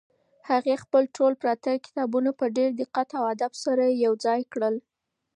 [0.49, 4.75] هغې خپل ټول پراته کتابونه په ډېر دقت او ادب سره یو ځای کړل.